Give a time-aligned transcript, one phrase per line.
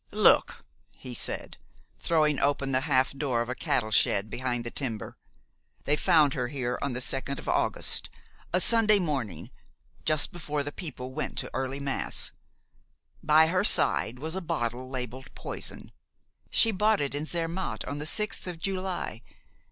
[0.13, 1.59] "Look!" he said,
[1.99, 5.15] throwing open the half door of a cattle shed behind the timber.
[5.83, 8.09] "They found her here on the second of August,
[8.51, 9.51] a Sunday morning,
[10.03, 12.31] just before the people went to early mass.
[13.21, 15.91] By her side was a bottle labeled 'Poison.'
[16.49, 19.21] She bought it in Zermatt on the sixth of July.